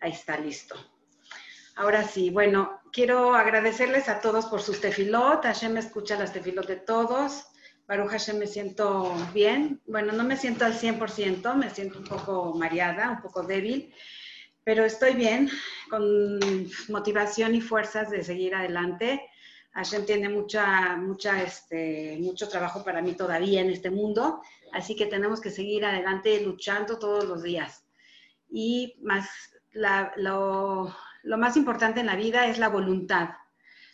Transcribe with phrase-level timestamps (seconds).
[0.00, 0.76] Ahí está, listo.
[1.76, 5.44] Ahora sí, bueno, quiero agradecerles a todos por sus tefilot.
[5.44, 7.46] Hashem escucha las tefilot de todos.
[7.86, 9.80] Baruch Hashem me siento bien.
[9.86, 13.94] Bueno, no me siento al 100%, me siento un poco mareada, un poco débil,
[14.62, 15.48] pero estoy bien,
[15.88, 16.28] con
[16.90, 19.22] motivación y fuerzas de seguir adelante.
[19.72, 25.06] Hashem tiene mucha, mucha, este, mucho trabajo para mí todavía en este mundo, así que
[25.06, 27.86] tenemos que seguir adelante luchando todos los días.
[28.50, 29.28] Y más
[30.16, 30.94] lo,
[31.36, 33.30] más importante en la vida es la voluntad.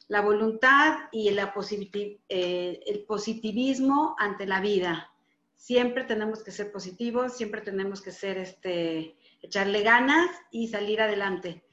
[0.08, 5.10] La voluntad y eh, el positivismo ante la vida.
[5.56, 11.64] Siempre tenemos que ser positivos, siempre tenemos que ser, este, echarle ganas y salir adelante.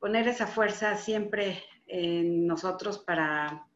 [0.00, 3.66] Poner esa fuerza siempre en nosotros para,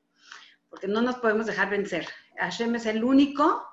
[0.69, 2.07] porque no nos podemos dejar vencer.
[2.37, 3.65] Hashem es el único,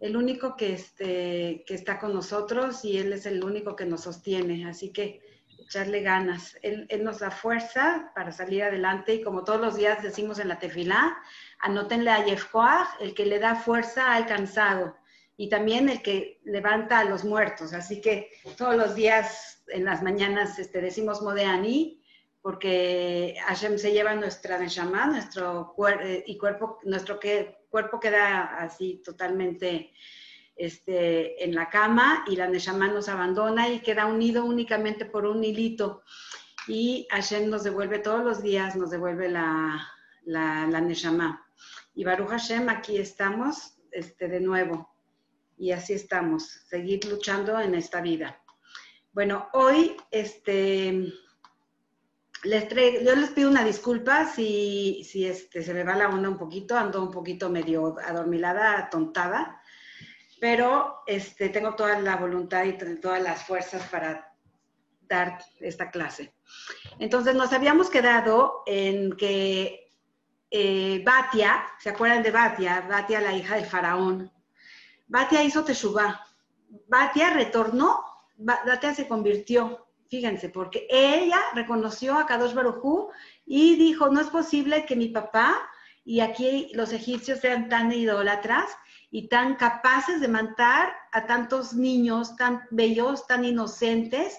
[0.00, 4.02] el único que, este, que está con nosotros y Él es el único que nos
[4.02, 4.68] sostiene.
[4.68, 5.20] Así que
[5.66, 6.56] echarle ganas.
[6.62, 10.58] Él, nos da fuerza para salir adelante y como todos los días decimos en la
[10.58, 11.18] tefilá,
[11.58, 14.96] anótenle a Yefkoach, el que le da fuerza al cansado
[15.36, 17.72] y también el que levanta a los muertos.
[17.72, 22.02] Así que todos los días en las mañanas este, decimos Modeani
[22.40, 29.02] porque Hashem se lleva nuestra neshama, nuestro eh, y cuerpo, nuestro que, cuerpo queda así
[29.04, 29.92] totalmente
[30.56, 35.44] este, en la cama y la Neshama nos abandona y queda unido únicamente por un
[35.44, 36.02] hilito.
[36.66, 39.86] Y Hashem nos devuelve todos los días, nos devuelve la,
[40.24, 41.46] la, la Neshama.
[41.94, 44.90] Y Baruch Hashem, aquí estamos este, de nuevo.
[45.58, 48.42] Y así estamos, seguir luchando en esta vida.
[49.12, 51.12] Bueno, hoy este,
[52.44, 56.36] les yo les pido una disculpa si, si este, se me va la onda un
[56.36, 59.55] poquito, ando un poquito medio adormilada, atontada
[60.40, 64.32] pero este, tengo toda la voluntad y todas las fuerzas para
[65.08, 66.34] dar esta clase.
[66.98, 69.90] Entonces nos habíamos quedado en que
[70.50, 72.86] eh, Batia, ¿se acuerdan de Batia?
[72.88, 74.32] Batia, la hija del faraón.
[75.06, 76.20] Batia hizo Teshuvah.
[76.88, 78.00] Batia retornó,
[78.36, 83.10] Batia se convirtió, fíjense, porque ella reconoció a Kadosh Barujú
[83.44, 85.68] y dijo, no es posible que mi papá
[86.06, 88.70] y aquí los egipcios sean tan idólatras
[89.10, 94.38] y tan capaces de matar a tantos niños tan bellos, tan inocentes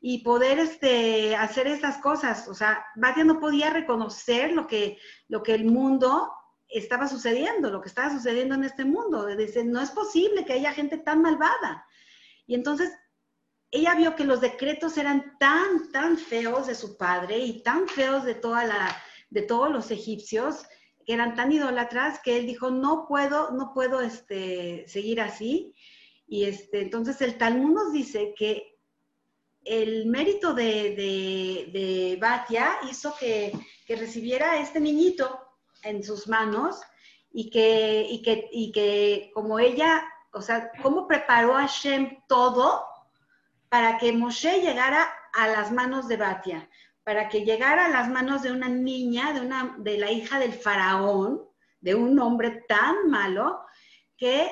[0.00, 2.48] y poder este, hacer estas cosas.
[2.48, 4.98] O sea, Batia no podía reconocer lo que,
[5.28, 6.32] lo que el mundo
[6.68, 9.24] estaba sucediendo, lo que estaba sucediendo en este mundo.
[9.26, 11.86] Dice, no es posible que haya gente tan malvada.
[12.44, 12.90] Y entonces
[13.70, 18.24] ella vio que los decretos eran tan, tan feos de su padre y tan feos
[18.24, 20.64] de, toda la, de todos los egipcios
[21.04, 25.74] que eran tan idólatras que él dijo, no puedo, no puedo este, seguir así.
[26.26, 28.78] Y este, entonces el Talmud nos dice que
[29.64, 33.52] el mérito de, de, Batia hizo que,
[33.86, 35.40] que, recibiera este niñito
[35.82, 36.80] en sus manos
[37.32, 42.84] y que, y que, y que como ella, o sea, cómo preparó a Shem todo
[43.68, 46.68] para que Moshe llegara a las manos de Batia
[47.04, 50.54] para que llegara a las manos de una niña, de, una, de la hija del
[50.54, 51.42] faraón,
[51.80, 53.60] de un hombre tan malo,
[54.16, 54.50] que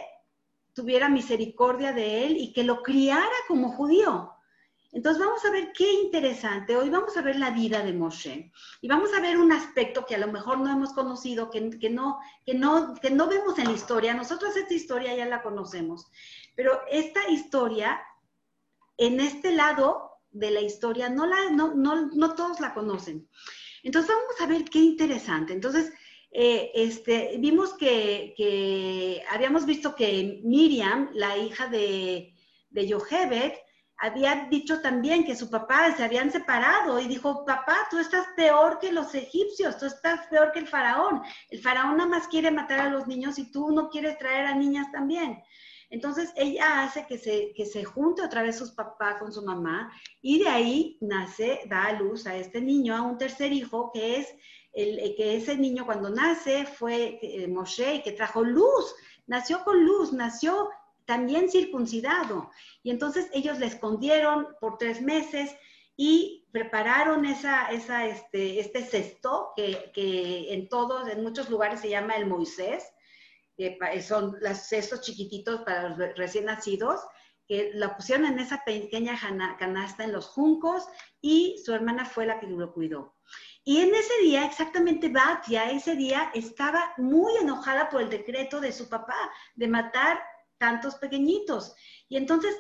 [0.75, 4.33] tuviera misericordia de él y que lo criara como judío.
[4.93, 6.77] Entonces vamos a ver qué interesante.
[6.77, 8.53] Hoy vamos a ver la vida de Moshe
[8.83, 12.19] y vamos a ver un aspecto que a lo mejor no hemos conocido, que, no,
[12.45, 14.13] que, no, que no vemos en la historia.
[14.13, 16.11] Nosotros esta historia ya la conocemos,
[16.55, 18.03] pero esta historia,
[18.99, 23.29] en este lado, de la historia, no, la, no, no, no todos la conocen.
[23.83, 25.53] Entonces vamos a ver qué interesante.
[25.53, 25.93] Entonces,
[26.31, 32.35] eh, este, vimos que, que, habíamos visto que Miriam, la hija de,
[32.71, 33.53] de Yohebed,
[33.99, 38.81] había dicho también que su papá se habían separado y dijo, papá, tú estás peor
[38.81, 41.23] que los egipcios, tú estás peor que el faraón.
[41.51, 44.57] El faraón nada más quiere matar a los niños y tú no quieres traer a
[44.57, 45.41] niñas también.
[45.93, 49.93] Entonces ella hace que se, que se junte otra vez su papá con su mamá
[50.23, 54.17] y de ahí nace, da a luz a este niño, a un tercer hijo, que
[54.17, 54.35] es
[54.73, 58.95] el, que ese niño cuando nace fue eh, Moshe y que trajo luz,
[59.27, 60.71] nació con luz, nació
[61.05, 62.51] también circuncidado.
[62.83, 65.55] Y entonces ellos le escondieron por tres meses
[65.95, 71.91] y prepararon esa, esa, este, este cesto que, que, en todos, en muchos lugares se
[71.91, 72.83] llama el Moisés,
[73.57, 77.01] que son los cestos chiquititos para los recién nacidos,
[77.47, 79.19] que la pusieron en esa pequeña
[79.59, 80.87] canasta en los juncos
[81.21, 83.17] y su hermana fue la que lo cuidó.
[83.65, 88.73] Y en ese día, exactamente Batia, ese día estaba muy enojada por el decreto de
[88.73, 90.21] su papá de matar
[90.59, 91.75] tantos pequeñitos.
[92.09, 92.57] Y entonces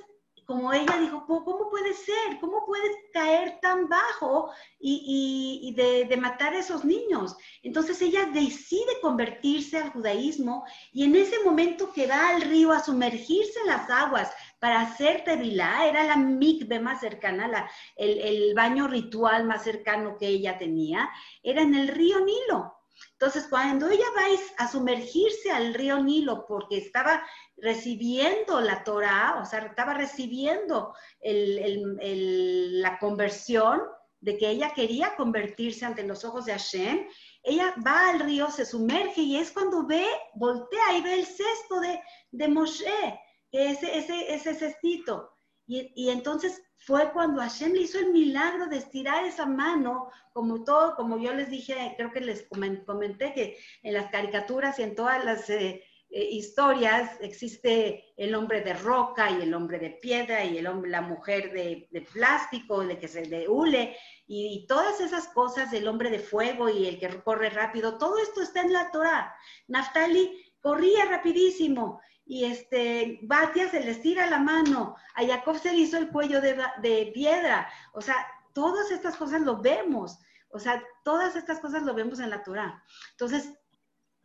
[0.53, 2.39] como ella dijo, ¿cómo puede ser?
[2.39, 7.35] ¿Cómo puedes caer tan bajo y, de, matar a esos niños?
[7.63, 12.85] Entonces ella decide convertirse al judaísmo y en ese momento que va al río a
[12.85, 19.47] sumergirse en las aguas para hacer tevilá, era la mikve más cercana, el baño ritual
[19.47, 21.09] más cercano que ella tenía,
[21.43, 22.82] era en el río Nilo.
[23.13, 24.23] Entonces, cuando ella va
[24.65, 27.23] a sumergirse al río Nilo porque estaba
[27.57, 33.83] recibiendo la Torah, o sea, estaba recibiendo la conversión
[34.21, 37.07] de que ella quería convertirse ante los ojos de Hashem,
[37.43, 41.81] ella va al río, se sumerge y es cuando ve, voltea y ve el cesto
[41.81, 42.01] de,
[42.31, 43.21] de Moshe,
[43.51, 45.32] ese, ese, ese cestito.
[45.67, 50.65] Y, y, entonces fue cuando Hashem le hizo el milagro de estirar esa mano, como
[50.65, 52.49] todo, como yo les dije, creo que les
[52.85, 58.61] comenté que en las caricaturas y en todas las eh, eh, historias existe el hombre
[58.61, 62.99] de roca y el hombre de piedra y el hombre, la mujer de, plástico, de
[62.99, 67.09] que se de hule y, todas esas cosas del hombre de fuego y el que
[67.23, 69.35] corre rápido, todo esto está en la Torah.
[69.69, 75.79] Naftali corría rapidísimo y este Batia se le estira la mano, a Jacob se le
[75.79, 80.19] hizo el cuello de, de piedra, o sea, todas estas cosas lo vemos.
[80.53, 82.85] O sea, todas estas cosas lo vemos en la Torah.
[83.13, 83.51] Entonces,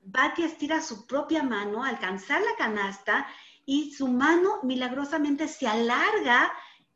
[0.01, 3.25] Batia estira su propia mano, alcanzar la canasta
[3.65, 6.51] y su mano milagrosamente se alarga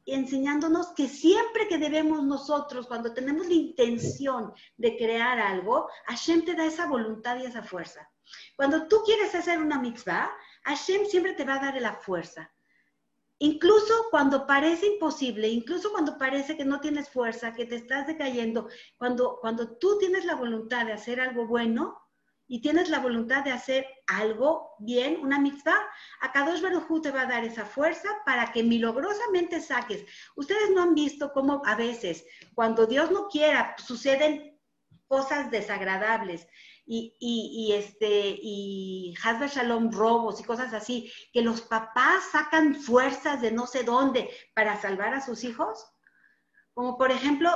[0.05, 6.55] enseñándonos que siempre que debemos nosotros, cuando tenemos la intención de crear algo, Hashem te
[6.55, 8.10] da esa voluntad y esa fuerza.
[8.55, 10.31] Cuando tú quieres hacer una mitzvah,
[10.63, 12.51] Hashem siempre te va a dar la fuerza.
[13.39, 18.69] Incluso cuando parece imposible, incluso cuando parece que no tienes fuerza, que te estás decayendo,
[18.97, 22.01] cuando, cuando tú tienes la voluntad de hacer algo bueno,
[22.51, 25.87] y tienes la voluntad de hacer algo bien, una mitzvah,
[26.33, 30.03] Kadosh Baruj te va a dar esa fuerza para que milagrosamente saques.
[30.35, 34.59] Ustedes no han visto cómo a veces, cuando Dios no quiera, suceden
[35.07, 36.45] cosas desagradables
[36.85, 43.41] y, y, este, y Hasbe Shalom, robos y cosas así, que los papás sacan fuerzas
[43.41, 45.85] de no sé dónde para salvar a sus hijos.
[46.73, 47.49] Como por ejemplo,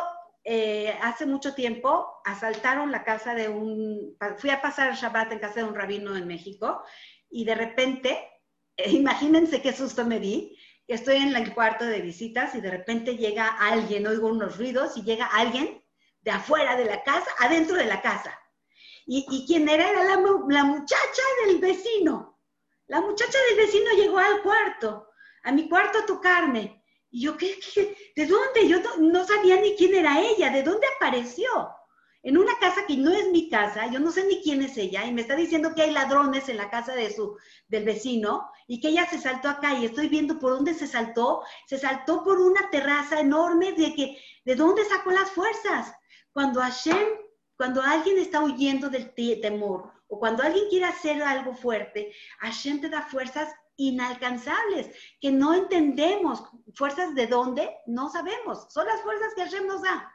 [0.48, 5.62] eh, hace mucho tiempo asaltaron la casa de un, fui a pasar Shabbat en casa
[5.62, 6.84] de un rabino en México
[7.32, 8.30] y de repente,
[8.78, 10.56] eh, imagínense qué susto me di,
[10.88, 15.04] estoy en el cuarto de visitas y de repente llega alguien, oigo unos ruidos y
[15.04, 15.84] llega alguien
[16.22, 18.40] de afuera de la casa, adentro de la casa.
[19.06, 19.90] ¿Y, y quién era?
[19.90, 20.18] Era la,
[20.64, 22.40] muchacha del vecino.
[22.88, 25.10] La muchacha del vecino llegó al cuarto,
[25.44, 26.84] a mi cuarto a tocarme.
[27.10, 27.58] Y yo, ¿qué,
[28.16, 28.68] de dónde?
[28.68, 31.48] Yo no, sabía ni quién era ella, ¿de dónde apareció?
[32.24, 35.06] En una casa que no es mi casa, yo no sé ni quién es ella,
[35.06, 37.38] y me está diciendo que hay ladrones en la casa de su,
[37.68, 41.44] del vecino, y que ella se saltó acá, y estoy viendo por dónde se saltó,
[41.68, 45.94] se saltó por una terraza enorme, de que, ¿de dónde sacó las fuerzas?
[46.34, 47.08] Cuando Hashem,
[47.58, 52.90] cuando alguien está huyendo del temor, o cuando alguien quiere hacer algo fuerte, Hashem te
[52.90, 56.44] da fuerzas inalcanzables, que no entendemos.
[56.76, 57.70] ¿Fuerzas de dónde?
[57.88, 58.68] No sabemos.
[58.70, 60.12] Son las fuerzas que Hashem nos da.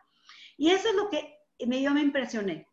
[0.56, 2.68] Y eso es lo que me, yo me impresioné.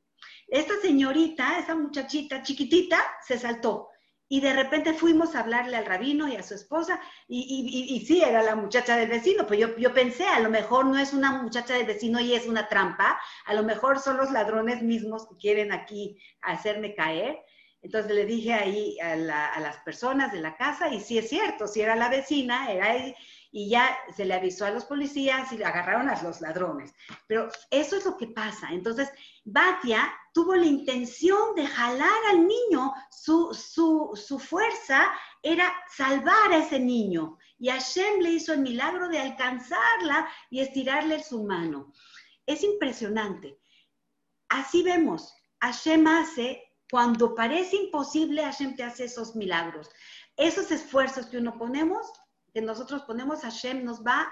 [0.48, 3.87] Esta señorita, esa muchachita chiquitita, se saltó.
[4.30, 8.22] Y de repente fuimos a hablarle al rabino y a su esposa, y, y, sí,
[8.22, 11.42] era la muchacha del vecino, pues yo, yo, pensé, a lo mejor no es una
[11.42, 15.38] muchacha del vecino y es una trampa, a lo mejor son los ladrones mismos que
[15.38, 17.40] quieren aquí hacerme caer,
[17.82, 21.82] entonces le dije ahí a, las personas de la casa, y sí es cierto, si
[21.82, 22.96] era la vecina, era
[23.52, 26.94] y ya se le avisó a los policías y agarraron a los ladrones.
[27.28, 28.70] Pero eso es lo que pasa.
[28.72, 29.10] Entonces,
[29.46, 35.12] Batia tuvo la intención de jalar al niño, su, su fuerza
[35.42, 37.38] era salvar a ese niño.
[37.60, 41.94] Y Hashem le hizo el milagro de alcanzarla y estirarle su mano.
[42.46, 43.60] Es impresionante.
[44.50, 49.90] Así vemos, Hashem hace cuando parece imposible, Hashem te hace esos milagros.
[50.38, 52.08] Esos esfuerzos que uno ponemos,
[52.58, 54.28] que nosotros ponemos, Hashem nos va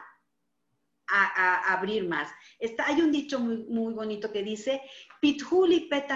[1.07, 2.27] a, abrir más.
[2.57, 4.81] Está, hay un dicho muy, muy bonito que dice,
[5.21, 6.07] Pithuli eh.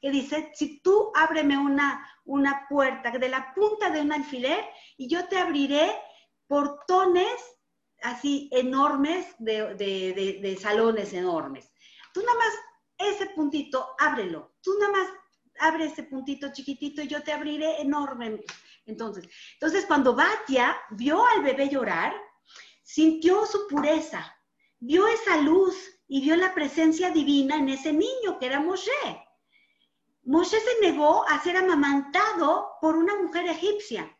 [0.00, 4.64] Que dice, si tú ábreme una, una puerta de la punta de un alfiler
[4.96, 5.92] y yo te abriré
[6.46, 7.58] portones
[8.00, 11.70] así enormes, de, de salones enormes.
[12.14, 12.54] Tú nada más
[13.10, 14.54] ese puntito, ábrelo.
[14.62, 15.21] Tú nada más
[15.62, 18.40] abre ese puntito chiquitito y yo te abriré enorme.
[18.84, 22.12] Entonces, entonces cuando Batia vio al bebé llorar,
[22.82, 24.36] sintió su pureza,
[24.80, 25.74] vio esa luz
[26.08, 28.90] y vio la presencia divina en ese niño que era Moshe.
[30.24, 34.16] Moshe se negó a ser amamantado por una mujer egipcia.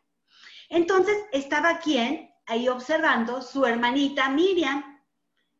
[0.69, 4.83] Entonces estaba quien ahí observando su hermanita Miriam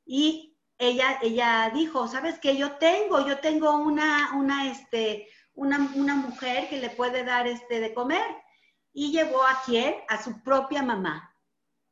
[0.05, 2.57] y ella, ella dijo, ¿sabes qué?
[2.57, 5.77] Yo tengo, yo tengo una, una, este, una,
[6.15, 8.25] mujer que le puede dar este de comer.
[8.93, 9.95] Y llevó a quién?
[10.07, 11.35] A su propia mamá.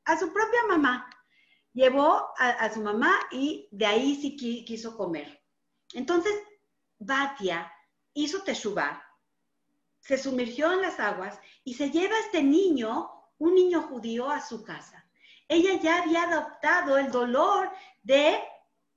[0.06, 1.10] A su propia mamá.
[1.74, 5.42] Llevó a, su mamá y de ahí sí quiso comer.
[5.94, 6.34] Entonces,
[7.00, 7.72] Batia
[8.14, 9.02] hizo teshuvah,
[10.00, 14.42] se sumergió en las aguas y se lleva a este niño, un niño judío, a
[14.42, 15.06] su casa.
[15.48, 17.72] Ella ya había adoptado el dolor
[18.04, 18.40] de,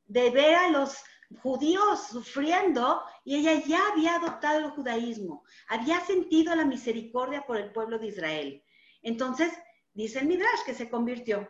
[0.06, 0.96] de ver a los
[1.42, 7.72] judíos sufriendo y ella ya había adoptado el judaísmo, había sentido la misericordia por el
[7.72, 8.64] pueblo de Israel.
[9.02, 9.52] Entonces,
[9.92, 11.48] dice el Midrash que se convirtió.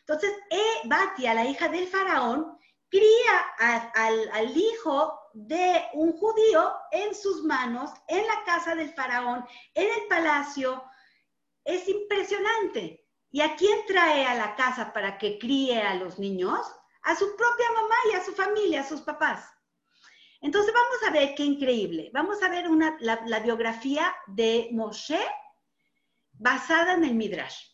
[0.00, 7.14] Entonces, e, Batia, la hija del faraón, cría al, al hijo de un judío en
[7.14, 10.82] sus manos, en la casa del faraón, en el palacio.
[11.64, 13.04] Es impresionante.
[13.30, 16.60] ¿Y a quién trae a la casa para que críe a los niños?
[17.04, 19.54] A su propia mamá y a su familia, a sus papás.
[20.40, 22.10] Entonces vamos a ver qué increíble.
[22.12, 25.20] Vamos a ver una, la, biografía de Moshe
[26.32, 27.64] basada en el Midrash.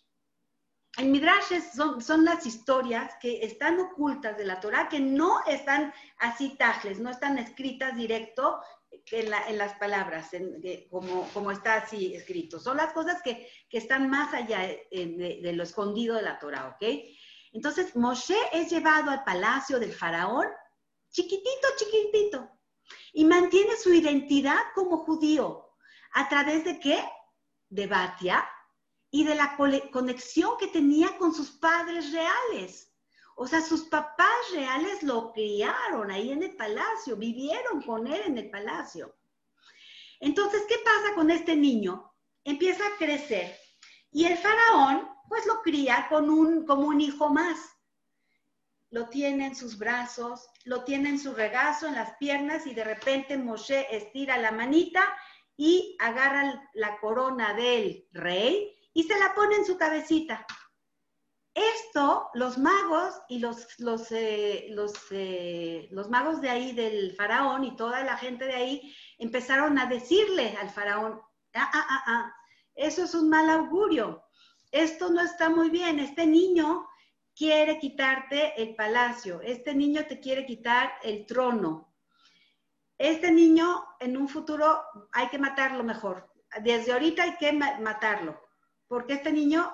[0.96, 5.92] El Midrash son, son, las historias que están ocultas de la Torah, que no están
[6.18, 8.60] así tajles, no están escritas directo
[9.10, 10.30] en, las palabras,
[10.90, 12.58] como, como, está así escrito.
[12.58, 16.84] Son las cosas que, están más allá de, de, lo escondido de la Torah, ¿ok?
[17.52, 20.46] Entonces, Moshe es llevado al palacio del faraón,
[21.10, 22.48] chiquitito, chiquitito,
[23.12, 25.66] y mantiene su identidad como judío.
[26.12, 27.04] ¿A través de qué?
[27.68, 28.48] De Batia
[29.10, 29.56] y de la
[29.90, 32.92] conexión que tenía con sus padres reales.
[33.36, 38.38] O sea, sus papás reales lo criaron ahí en el palacio, vivieron con él en
[38.38, 39.16] el palacio.
[40.20, 42.12] Entonces, ¿qué pasa con este niño?
[42.44, 43.58] Empieza a crecer
[44.12, 47.56] y el faraón pues lo cría con un, como un hijo más.
[48.90, 52.82] Lo tiene en sus brazos, lo tiene en su regazo, en las piernas, y de
[52.82, 55.04] repente Moshe estira la manita
[55.56, 60.44] y agarra la corona del rey y se la pone en su cabecita.
[61.54, 67.62] Esto, los magos y los, los, eh, los, eh, los, magos de ahí del faraón
[67.62, 71.20] y toda la gente de ahí empezaron a decirle al faraón,
[71.54, 72.36] ah, ah, ah, ah,
[72.74, 74.24] eso es un mal augurio
[74.70, 76.88] esto no está muy bien, este niño
[77.34, 81.94] quiere quitarte el palacio, este niño te quiere quitar el trono.
[82.98, 86.30] Este niño en un futuro hay que matarlo mejor.
[86.62, 88.40] Desde ahorita hay que matarlo,
[88.86, 89.72] porque este niño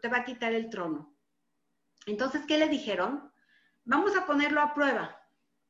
[0.00, 1.16] te va a quitar el trono.
[2.06, 3.32] Entonces, ¿qué le dijeron?
[3.84, 5.20] Vamos a ponerlo a prueba.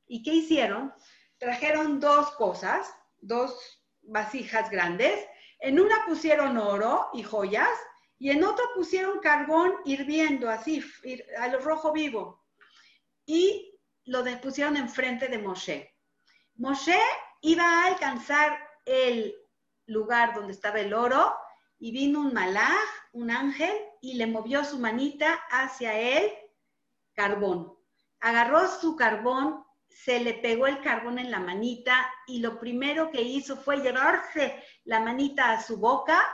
[0.06, 0.92] ¿Y qué hicieron?
[1.38, 5.26] Trajeron dos cosas, dos vasijas grandes.
[5.60, 7.70] En una pusieron oro y joyas
[8.22, 10.80] y en otro pusieron carbón hirviendo, así,
[11.40, 12.46] a lo rojo vivo.
[13.26, 15.92] Y lo pusieron enfrente de Moshe.
[16.54, 17.00] Moshe
[17.40, 19.34] iba a alcanzar el
[19.86, 21.34] lugar donde estaba el oro
[21.80, 26.30] y vino un malaj, un ángel, y le movió su manita hacia el
[27.14, 27.76] carbón.
[28.20, 33.20] Agarró su carbón, se le pegó el carbón en la manita y lo primero que
[33.20, 36.24] hizo fue llevarse la manita a su boca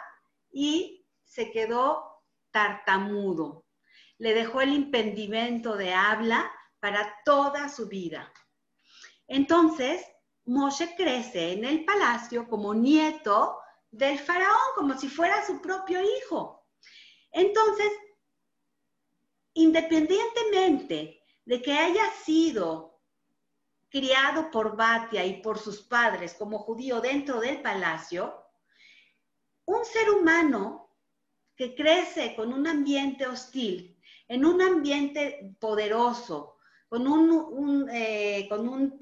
[0.53, 0.98] y
[1.29, 3.67] se quedó tartamudo.
[4.17, 8.33] Le dejó el impedimento de habla para toda su vida.
[9.29, 10.05] Entonces,
[10.47, 16.67] Moshe crece en el palacio como nieto del faraón, como si fuera su propio hijo.
[17.31, 17.93] Entonces,
[19.53, 23.01] independientemente de que haya sido
[23.91, 28.45] criado por Batia y por sus padres como judío dentro del palacio,
[29.67, 30.88] un ser humano
[31.59, 36.57] que crece con un ambiente hostil, en un ambiente poderoso,
[36.89, 38.97] con un, eh, con un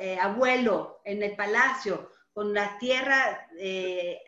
[0.00, 4.20] eh, abuelo en el palacio, con la tierra, eh,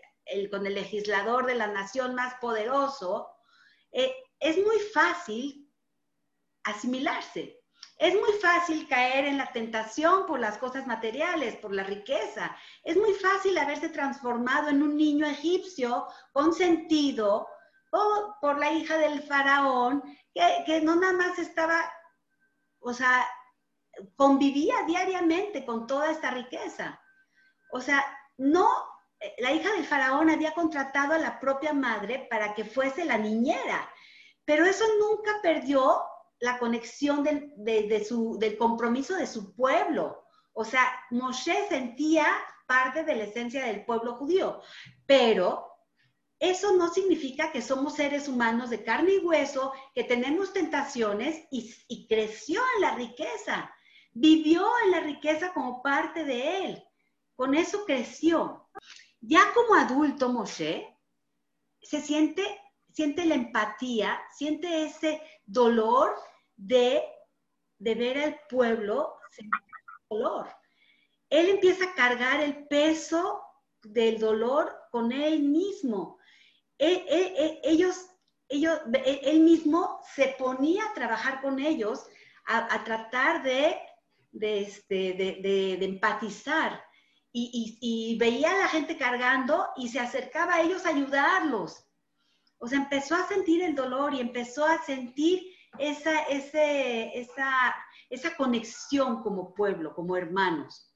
[0.48, 3.28] con el legislador de la nación más poderoso,
[3.90, 5.68] es muy fácil
[6.62, 7.58] asimilarse.
[7.98, 12.56] Es muy fácil caer en la tentación por las cosas materiales, por la riqueza.
[12.82, 17.46] Es muy fácil haberse transformado en un niño egipcio consentido
[17.92, 20.02] o por la hija del faraón
[20.34, 21.78] que, que no nada más estaba,
[22.80, 23.26] o sea,
[24.16, 27.00] convivía diariamente con toda esta riqueza.
[27.70, 28.04] O sea,
[28.38, 28.66] no,
[29.38, 33.88] la hija del faraón había contratado a la propia madre para que fuese la niñera,
[34.44, 36.02] pero eso nunca perdió
[36.40, 40.24] la conexión del, de, su, del compromiso de su pueblo.
[40.54, 42.26] O sea, Moshe sentía
[42.66, 44.60] parte de la esencia del pueblo judío,
[45.06, 45.71] pero
[46.42, 52.08] eso no significa que somos seres humanos de carne y hueso, que tenemos tentaciones y,
[52.08, 53.72] creció en la riqueza,
[54.10, 56.84] vivió en la riqueza como parte de él.
[57.36, 58.68] Con eso creció.
[59.20, 60.98] Ya como adulto, Moshe
[61.80, 62.42] se siente,
[62.92, 66.12] siente la empatía, siente ese dolor
[66.56, 67.04] de,
[67.78, 69.14] ver al pueblo
[70.10, 70.48] dolor.
[71.30, 73.44] Él empieza a cargar el peso
[73.84, 76.18] del dolor con él mismo.
[76.78, 77.96] Ellos,
[78.48, 82.04] ellos, él mismo se ponía a trabajar con ellos,
[82.46, 83.78] a, tratar de,
[84.32, 86.82] este, de, empatizar.
[87.34, 91.86] Y, y, veía a la gente cargando y se acercaba a ellos a ayudarlos.
[92.58, 95.42] O sea, empezó a sentir el dolor y empezó a sentir
[95.78, 97.74] esa, esa,
[98.10, 100.92] esa conexión como pueblo, como hermanos.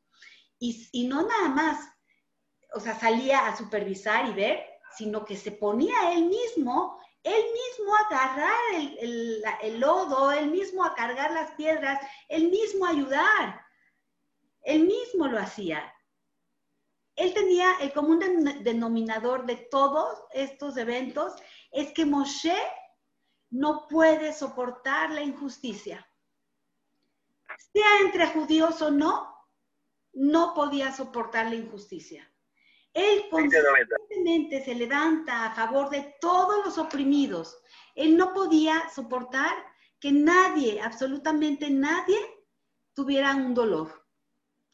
[0.59, 1.88] Y, y, no nada más,
[2.75, 4.64] o sea, salía a supervisar y ver,
[4.97, 10.95] sino que se ponía él mismo, él mismo a agarrar el, lodo, él mismo a
[10.95, 13.67] cargar las piedras, él mismo a ayudar.
[14.62, 15.93] Él mismo lo hacía.
[17.17, 18.21] Él tenía el común
[18.62, 21.35] denominador de todos estos eventos,
[21.71, 22.57] es que Moshe
[23.50, 26.09] no puede soportar la injusticia.
[27.73, 29.35] Sea entre judíos o no,
[30.12, 32.31] no podía soportar la injusticia.
[32.97, 37.59] Él constantemente se levanta a favor de todos los oprimidos.
[37.95, 39.53] Él no podía soportar
[40.00, 42.17] que nadie, absolutamente nadie,
[42.95, 44.02] tuviera un dolor.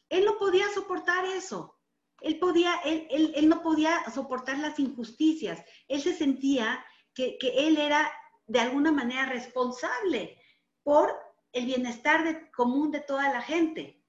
[0.07, 1.77] Él no podía soportar eso.
[2.21, 5.61] Él, podía, él, él, no podía soportar las injusticias.
[5.89, 6.81] Él se sentía
[7.13, 8.09] que, que él era
[8.47, 10.39] de alguna manera responsable
[10.81, 11.13] por
[11.51, 14.01] el bienestar común de toda la gente.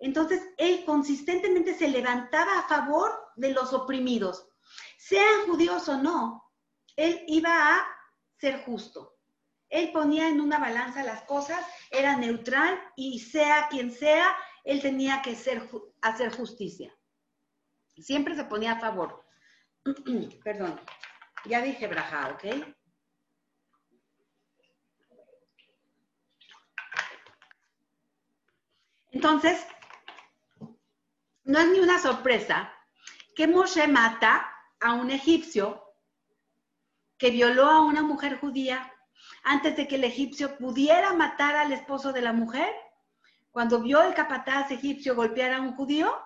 [0.00, 4.46] Entonces, él consistentemente se levantaba a favor de los oprimidos,
[4.98, 6.52] sean judíos o no,
[6.94, 7.86] él iba a
[8.38, 9.16] ser justo.
[9.68, 15.22] Él ponía en una balanza las cosas, era neutral y sea quien sea, él tenía
[15.22, 15.68] que ser,
[16.02, 16.94] hacer justicia.
[17.96, 19.24] Siempre se ponía a favor.
[20.44, 20.78] Perdón,
[21.46, 22.44] ya dije Braja, ¿ok?
[29.12, 29.66] Entonces,
[31.44, 32.72] no es ni una sorpresa
[33.34, 35.84] que Moshe mata a un egipcio
[37.18, 38.92] que violó a una mujer judía
[39.42, 42.72] antes de que el egipcio pudiera matar al esposo de la mujer.
[43.50, 46.16] Cuando vio el capataz egipcio golpear a un judío,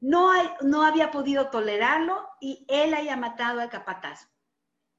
[0.00, 4.28] no, no había podido tolerarlo y él haya matado al capataz.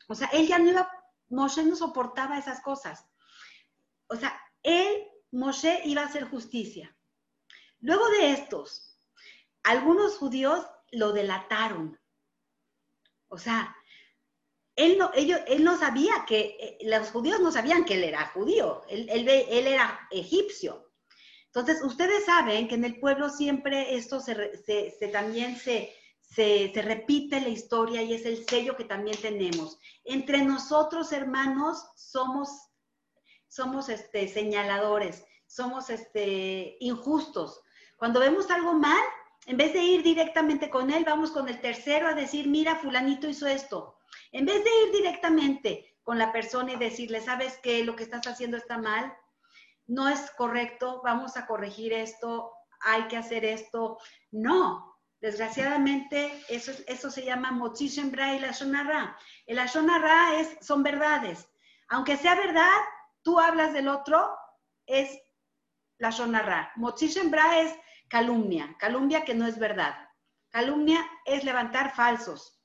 [0.08, 0.90] O sea, él ya no iba,
[1.30, 3.08] Moshe no soportaba esas cosas.
[4.08, 6.96] O sea, él, Moshe, iba a hacer justicia.
[7.80, 9.00] Luego de estos,
[9.64, 12.00] algunos judíos lo delataron.
[13.28, 13.76] O sea,
[14.76, 18.28] él no, ellos, él no sabía que, eh, los judíos no sabían que él era
[18.28, 19.28] judío, él, él,
[19.68, 20.92] era egipcio.
[21.46, 24.34] Entonces, ustedes saben que en el pueblo siempre esto se,
[25.12, 29.78] también se, se, repite la historia y es el sello que también tenemos.
[30.06, 32.50] Entre nosotros, hermanos, somos,
[33.50, 37.62] somos este, señaladores, somos este, injustos.
[37.98, 39.04] Cuando vemos algo mal,
[39.46, 43.28] en vez de ir directamente con él, vamos con el tercero a decir, mira, fulanito
[43.28, 43.98] hizo esto.
[44.32, 47.84] En vez de ir directamente con la persona y decirle, ¿sabes qué?
[47.84, 49.14] Lo que estás haciendo está mal,
[49.88, 53.98] no es correcto, vamos a corregir esto, hay que hacer esto.
[54.32, 59.18] No, desgraciadamente eso, eso se llama Mochishembra y la Shonara.
[59.46, 61.50] El Ashonara es, son verdades.
[61.90, 62.80] Aunque sea verdad,
[63.22, 64.34] tú hablas del otro,
[64.86, 65.20] es
[65.98, 66.72] la Shonara.
[66.76, 67.76] Mochishembra es
[68.12, 69.96] calumnia, calumnia que no es verdad.
[70.50, 72.62] Calumnia es levantar falsos.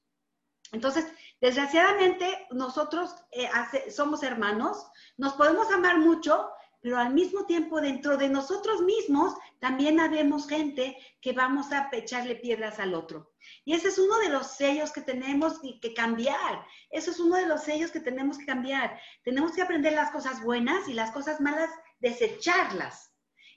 [0.72, 1.06] Entonces,
[1.40, 3.48] desgraciadamente, nosotros eh,
[3.88, 4.84] somos hermanos,
[5.16, 10.96] nos podemos amar mucho, pero al mismo tiempo dentro de nosotros mismos también habemos gente
[11.20, 13.32] que vamos a echarle piedras al otro.
[13.64, 16.66] Y ese es uno de los sellos que tenemos que cambiar.
[16.90, 19.00] Eso es uno de los sellos que tenemos que cambiar.
[19.22, 23.05] Tenemos que aprender las cosas buenas y las cosas malas, desecharlas.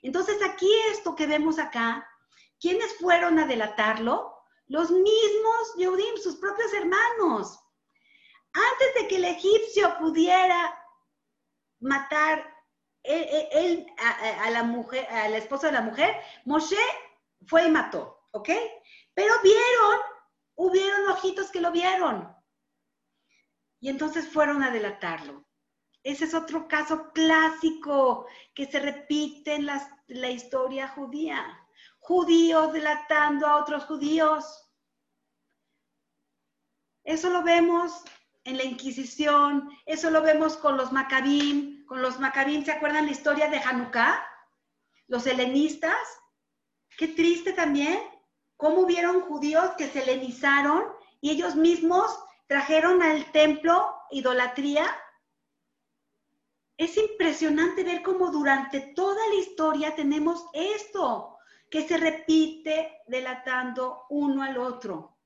[0.02, 2.08] Entonces aquí esto que vemos acá,
[2.60, 4.34] ¿quiénes fueron a delatarlo?
[4.66, 7.58] Los mismos Yehudim, sus propios hermanos.
[8.52, 10.76] Antes de que el egipcio pudiera
[11.80, 12.60] matar
[13.02, 16.76] él, a, la mujer, a la esposa de la mujer, Moshe
[17.46, 18.50] fue y mató, ¿ok?
[19.14, 20.00] Pero vieron,
[20.56, 22.34] hubieron ojitos que lo vieron.
[23.80, 25.46] Y entonces fueron a delatarlo.
[26.02, 31.44] Ese es otro caso clásico que se repite en la historia judía.
[31.98, 34.70] Judíos delatando a otros judíos.
[37.04, 38.02] Eso lo vemos
[38.44, 43.12] en la Inquisición, eso lo vemos con los Macabim, con los Macabim, ¿se acuerdan la
[43.12, 44.24] historia de Hanukkah?
[45.08, 45.98] Los helenistas,
[46.96, 47.98] qué triste también,
[48.56, 50.84] cómo hubieron judíos que se helenizaron
[51.20, 54.86] y ellos mismos trajeron al templo idolatría.
[56.80, 61.36] Es impresionante ver cómo durante toda la historia tenemos esto,
[61.70, 65.18] que se repite delatando uno al otro.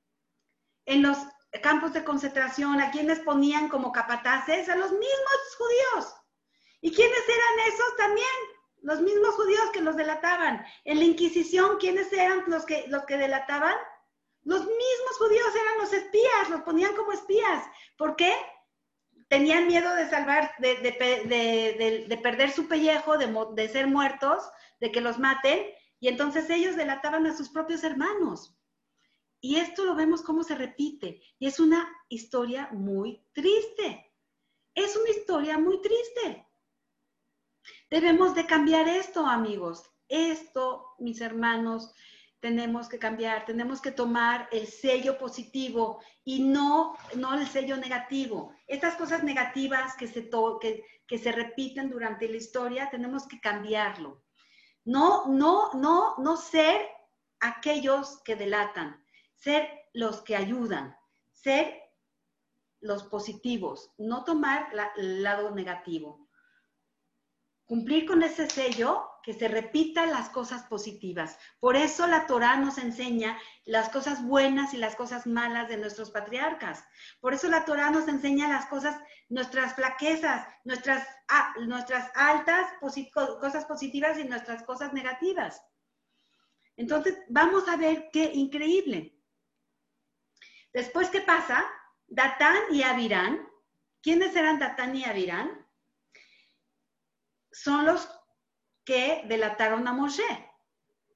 [0.85, 1.17] En los
[1.62, 4.69] campos de concentración, ¿a quienes ponían como capataces?
[4.69, 6.17] A los mismos judíos.
[6.81, 8.27] ¿Y quiénes eran esos también?
[8.83, 10.67] Los mismos judíos que los delataban.
[10.85, 13.77] En la Inquisición, ¿quiénes eran los que, los que delataban?
[14.43, 17.64] Los mismos judíos eran los espías, los ponían como espías.
[17.97, 18.35] ¿Por qué?
[19.29, 20.77] Tenían miedo de salvar, de,
[22.09, 24.43] de, perder su pellejo, de ser muertos,
[24.81, 25.67] de que los maten,
[26.01, 28.57] y entonces ellos delataban a sus propios hermanos.
[29.41, 31.23] Y esto lo vemos cómo se repite.
[31.39, 34.11] Y es una historia muy triste.
[34.75, 36.47] Es una historia muy triste.
[37.91, 39.85] Debemos de cambiar esto, amigos.
[40.09, 41.93] Esto, mis hermanos,
[42.45, 43.47] tenemos que cambiar.
[43.47, 48.53] Tenemos que tomar el sello positivo y no, no el sello negativo.
[48.67, 50.29] Estas cosas negativas que se,
[50.61, 54.23] que, que se repiten durante la historia, tenemos que cambiarlo.
[54.85, 56.87] No, no, no, no ser
[57.41, 59.03] aquellos que delatan
[59.45, 60.95] ser los que ayudan,
[61.33, 61.81] ser
[62.81, 66.29] los positivos, no tomar el lado negativo.
[67.65, 71.39] Cumplir con ese sello, que se repitan las cosas positivas.
[71.59, 76.11] Por eso la Torah nos enseña las cosas buenas y las cosas malas de nuestros
[76.11, 76.85] patriarcas.
[77.21, 82.67] Por eso la Torah nos enseña las cosas, nuestras flaquezas, nuestras, ah, nuestras altas
[83.41, 85.63] cosas positivas y nuestras cosas negativas.
[86.77, 89.19] Entonces, vamos a ver qué increíble.
[90.73, 91.65] Después, ¿qué pasa?
[92.07, 93.49] Datán y Avirán.
[94.03, 95.67] ¿Quiénes eran Datán y Avirán?
[97.53, 98.13] Son los
[98.85, 100.51] que delataron a Moshe.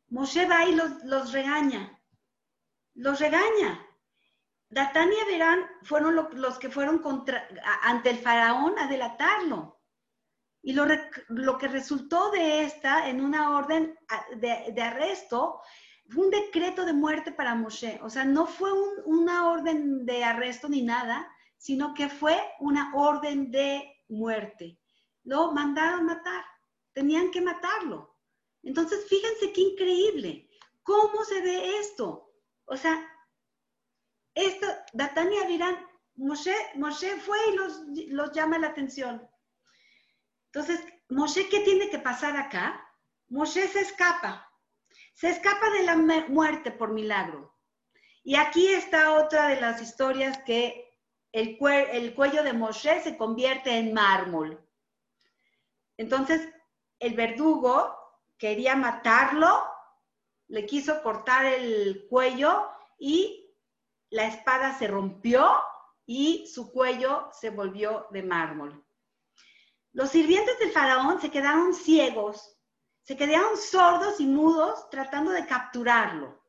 [0.08, 2.00] Moshe va y los, regaña.
[2.94, 3.84] Los regaña.
[4.70, 7.48] Datán y Avirán fueron los que fueron contra,
[7.82, 9.80] ante el faraón a delatarlo.
[10.62, 10.86] Y lo,
[11.58, 13.98] que resultó de esta, en una orden
[14.36, 15.60] de, de arresto,
[16.08, 17.98] fue un decreto de muerte para Moshe.
[18.02, 18.70] O sea, no fue
[19.04, 24.78] una orden de arresto ni nada, sino que fue una orden de muerte.
[25.24, 26.44] Lo mandaron matar.
[26.98, 28.18] Tenían que matarlo.
[28.64, 30.50] Entonces, fíjense qué increíble.
[30.82, 32.34] ¿Cómo se ve esto?
[32.64, 33.08] O sea,
[34.34, 35.76] esto, Datania dirán,
[36.16, 39.30] Moshe, Moshe fue y los, los llama la atención.
[40.46, 42.84] Entonces, Moshe, ¿qué tiene que pasar acá?
[43.28, 44.48] Moshe se escapa
[45.14, 45.96] se escapa de la
[46.28, 47.52] muerte por milagro.
[48.22, 50.96] Y aquí está otra de las historias que
[51.32, 51.58] el,
[51.92, 54.64] el cuello de Moshe se convierte en mármol.
[55.96, 56.48] Entonces,
[56.98, 57.96] el verdugo
[58.36, 59.64] quería matarlo,
[60.48, 63.54] le quiso cortar el cuello y
[64.10, 65.50] la espada se rompió
[66.06, 68.84] y su cuello se volvió de mármol.
[69.92, 72.58] Los sirvientes del faraón se quedaron ciegos
[73.08, 76.44] se quedaron sordos y mudos tratando de capturarlo.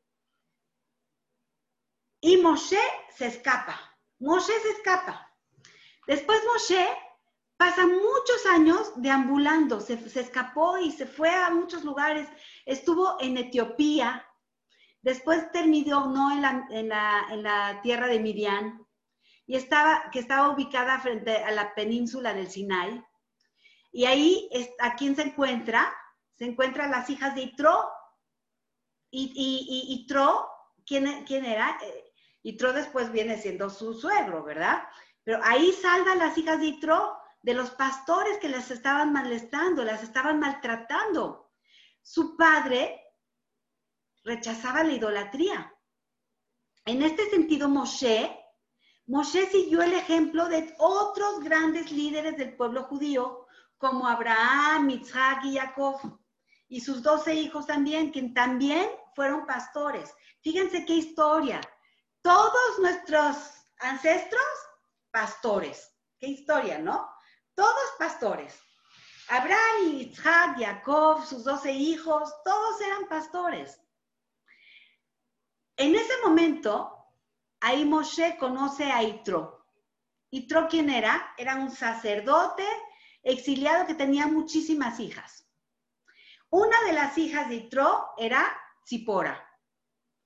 [2.20, 2.82] Y Moshe
[3.16, 3.80] se escapa.
[4.18, 5.34] Moshe se escapa.
[6.06, 6.86] Después Moshe
[7.60, 12.26] pasa muchos años deambulando, se, escapó y se fue a muchos lugares.
[12.64, 14.26] Estuvo en Etiopía,
[15.02, 16.32] después terminó ¿no?
[16.32, 18.86] en, la, en, la, tierra de Midian,
[19.46, 23.04] y estaba, que estaba ubicada frente a la península del Sinai.
[23.92, 25.94] Y ahí, ¿a quién se encuentra?
[26.40, 27.86] se encuentran las hijas de Itro.
[29.10, 30.48] Y, y, Itro,
[30.86, 31.78] ¿quién, ¿quién, era?
[31.82, 34.84] Eh, Itro después viene siendo su suegro, ¿verdad?
[35.22, 40.02] Pero ahí salvan las hijas de Itro de los pastores que las estaban molestando, las
[40.02, 41.52] estaban maltratando.
[42.02, 43.00] Su padre
[44.24, 45.72] rechazaba la idolatría.
[46.84, 48.36] En este sentido, Moshe,
[49.06, 53.46] Moshe siguió el ejemplo de otros grandes líderes del pueblo judío,
[53.78, 56.20] como Abraham, Isaac y Jacob
[56.68, 60.14] y sus doce hijos también, que también fueron pastores.
[60.40, 61.60] Fíjense qué historia.
[62.22, 63.36] Todos nuestros
[63.80, 64.44] ancestros,
[65.10, 65.92] pastores.
[66.18, 67.10] Qué historia, ¿no?
[67.60, 68.58] Todos pastores.
[69.28, 73.78] Abraham, Isaac, Jacob, sus doce hijos, todos eran pastores.
[75.76, 77.04] En ese momento,
[77.60, 79.66] ahí Moshe conoce a Itro.
[80.30, 81.34] ¿Itro quién era?
[81.36, 82.64] Era un sacerdote
[83.22, 85.46] exiliado que tenía muchísimas hijas.
[86.48, 89.38] Una de las hijas de Itro era Zipora.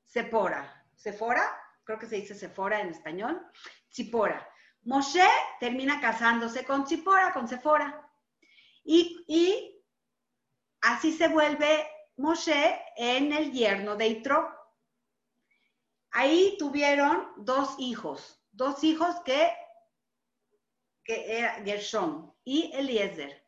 [0.06, 0.86] Sepora.
[0.94, 1.50] Sephora,
[1.82, 3.44] creo que se dice Sephora en español.
[3.92, 4.53] Zipora.
[4.84, 5.26] Moshe
[5.60, 8.10] termina casándose con Zipora, con Sephora.
[8.84, 9.82] Y,
[10.82, 14.54] así se vuelve Moshe en el yerno de Itro.
[16.10, 19.52] Ahí tuvieron dos hijos, dos hijos que,
[21.02, 21.64] que era
[22.44, 23.42] y Eliezer.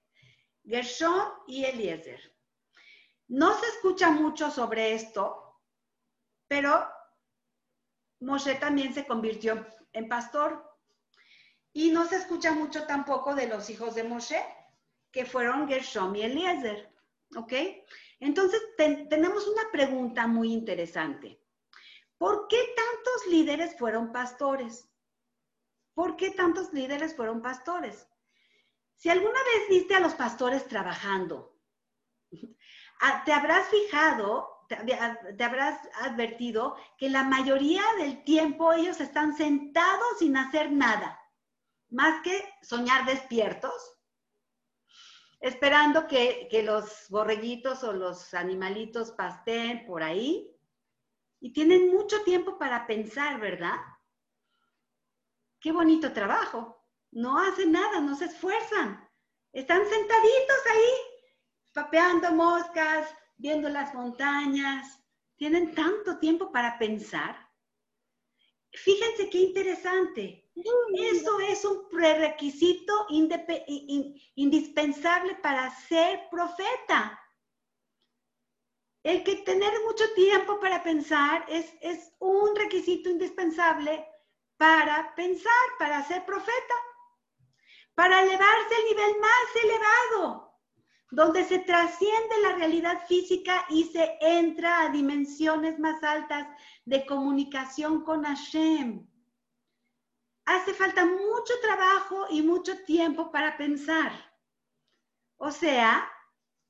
[0.64, 2.34] Gershon y Eliezer.
[3.28, 5.60] No se escucha mucho sobre esto,
[6.48, 6.88] pero
[8.20, 10.65] Moshe también se convirtió en pastor.
[11.76, 14.42] Y no se escucha mucho tampoco de los hijos de Moshe
[15.10, 16.90] que fueron Gershom y Eliezer.
[17.36, 17.52] ¿Ok?
[18.18, 21.38] Entonces, tenemos una pregunta muy interesante.
[22.16, 24.88] ¿Por qué tantos líderes fueron pastores?
[25.92, 28.08] ¿Por qué tantos líderes fueron pastores?
[28.94, 31.60] Si alguna vez viste a los pastores trabajando,
[33.26, 40.38] te habrás fijado, te habrás advertido que la mayoría del tiempo ellos están sentados sin
[40.38, 41.20] hacer nada,
[41.96, 43.96] más que soñar despiertos
[45.40, 50.52] esperando que, los borreguitos o los animalitos pasteen por ahí.
[51.38, 53.76] Y tienen mucho tiempo para pensar, ¿verdad?
[55.60, 56.84] Qué bonito trabajo.
[57.12, 59.08] No hacen nada, no se esfuerzan.
[59.52, 60.90] Están sentaditos ahí,
[61.72, 65.00] papeando moscas, viendo las montañas.
[65.36, 67.36] Tienen tanto tiempo para pensar.
[68.72, 70.45] Fíjense qué interesante.
[70.56, 73.06] Eso es un prerequisito
[74.34, 77.20] indispensable para ser profeta.
[79.02, 84.06] El que tener mucho tiempo para pensar es, es un requisito indispensable
[84.56, 86.74] para pensar, para ser profeta,
[87.94, 90.54] para elevarse al nivel más elevado,
[91.10, 96.48] donde se trasciende la realidad física y se entra a dimensiones más altas
[96.86, 99.06] de comunicación con Hashem
[100.46, 104.12] hace falta mucho trabajo y mucho tiempo para pensar.
[105.36, 106.10] O sea,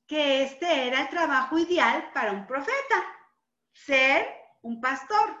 [0.07, 3.03] que este era el trabajo ideal para un profeta,
[3.71, 4.27] ser
[4.61, 5.37] un pastor.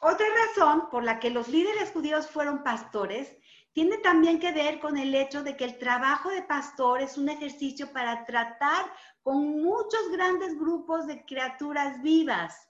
[0.00, 3.36] Otra razón por la que los líderes judíos fueron pastores
[3.72, 7.28] tiene también que ver con el hecho de que el trabajo de pastor es un
[7.28, 8.84] ejercicio para tratar
[9.22, 12.68] con muchos grandes grupos de criaturas vivas.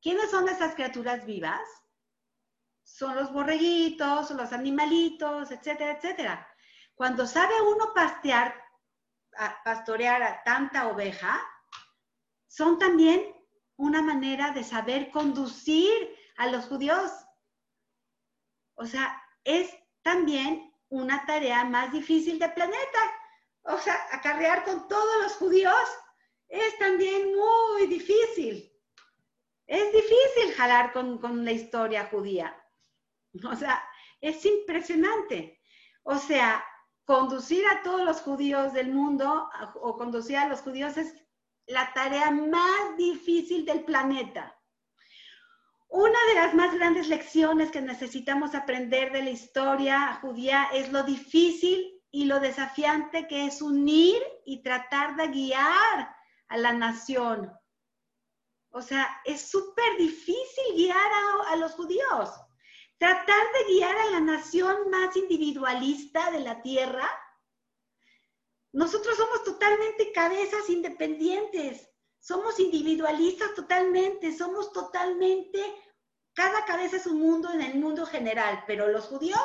[0.00, 1.62] ¿Quiénes son esas criaturas vivas?
[2.84, 6.48] Son los borreguitos, los animalitos, etcétera, etcétera.
[6.94, 8.54] Cuando sabe uno pastear,
[9.64, 11.40] pastorear a tanta oveja,
[12.46, 13.34] son también
[13.76, 15.92] una manera de saber conducir
[16.36, 17.10] a los judíos.
[18.74, 23.00] O sea, es también una tarea más difícil del planeta.
[23.62, 25.74] O sea, acarrear con todos los judíos
[26.48, 28.70] es también muy difícil.
[29.66, 32.54] Es difícil jalar con, con la historia judía.
[33.50, 33.82] O sea,
[34.20, 35.60] es impresionante.
[36.02, 36.64] O sea,
[37.04, 39.48] conducir a todos los judíos del mundo
[39.80, 41.14] o conducir a los judíos es
[41.66, 44.58] la tarea más difícil del planeta.
[45.88, 51.02] Una de las más grandes lecciones que necesitamos aprender de la historia judía es lo
[51.04, 56.16] difícil y lo desafiante que es unir y tratar de guiar
[56.48, 57.52] a la nación.
[58.70, 62.30] O sea, es súper difícil guiar a, a los judíos
[62.98, 67.08] tratar de guiar a la nación más individualista de la tierra.
[68.72, 71.88] Nosotros somos totalmente cabezas independientes,
[72.20, 75.62] somos individualistas totalmente, somos totalmente,
[76.34, 79.40] cada cabeza es un mundo en el mundo general, pero los judíos,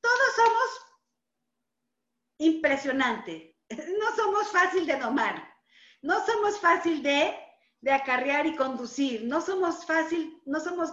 [0.00, 0.88] todos somos
[2.38, 5.48] impresionante, no somos fácil de domar,
[6.02, 7.34] no somos fácil de,
[7.80, 10.90] de acarrear y conducir, no somos fácil, no somos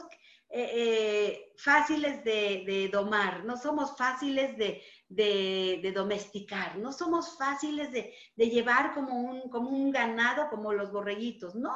[0.57, 8.93] eh, eh, fáciles de, domar, no somos fáciles de, domesticar, no somos fáciles de, llevar
[8.93, 11.75] como un, como un ganado como los borreguitos, no,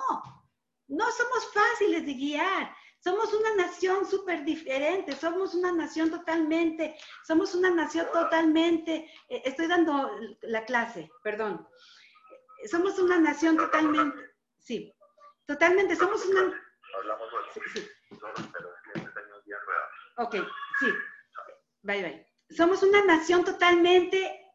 [0.88, 2.74] no somos fáciles de guiar.
[3.02, 9.68] Somos una nación súper diferente, somos una nación totalmente, somos una nación totalmente, eh, estoy
[9.68, 10.10] dando
[10.42, 11.66] la clase, perdón,
[12.70, 14.22] somos una nación totalmente,
[14.58, 14.94] sí,
[15.46, 16.62] totalmente, somos una...
[16.98, 17.30] Hablamos
[17.74, 17.88] sí,
[20.20, 20.36] Ok,
[20.80, 20.88] sí.
[21.82, 22.28] Bye, bye.
[22.50, 24.54] Somos una nación totalmente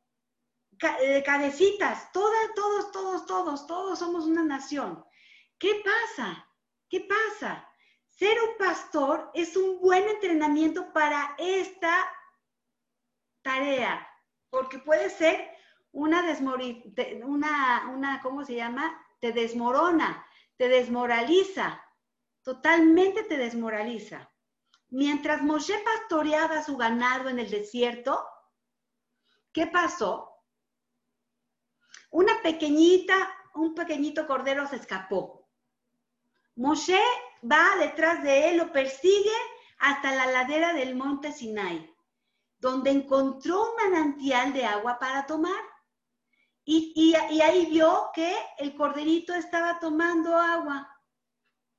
[1.24, 5.03] cabecitas, todas, todos, todos, todos, todos somos una nación.
[5.59, 6.46] ¿Qué pasa?
[6.90, 7.66] ¿Qué pasa?
[8.09, 12.12] Ser un pastor es un buen entrenamiento para esta
[13.40, 14.07] tarea,
[14.50, 15.50] porque puede ser
[15.92, 16.22] una,
[17.24, 19.03] una, una, ¿cómo se llama?
[19.18, 20.27] Te desmorona,
[20.59, 21.83] te desmoraliza,
[22.42, 24.31] totalmente te desmoraliza.
[24.94, 28.24] Mientras Moshe pastoreaba su ganado en el desierto,
[29.52, 30.40] ¿qué pasó?
[32.12, 33.16] Una pequeñita,
[33.57, 35.48] un pequeñito cordero se escapó.
[36.54, 37.00] Moshe
[37.42, 39.35] va detrás de él, lo persigue
[39.78, 41.92] hasta la ladera del monte Sinai,
[42.61, 45.61] donde encontró un manantial de agua para tomar.
[46.64, 50.88] Y, ahí vio que el corderito estaba tomando agua.